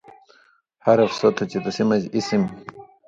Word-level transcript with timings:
حرف 0.85 1.11
سو 1.19 1.27
تُھو 1.35 1.43
چے 1.51 1.57
تسی 1.63 1.83
مژ 1.89 2.01
اسم 2.17 2.43